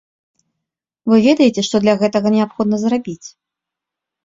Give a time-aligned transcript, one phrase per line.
[1.11, 3.21] Вы ведаеце, што для гэтага неабходна зрабіць?